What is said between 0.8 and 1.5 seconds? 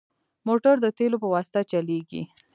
د تیلو په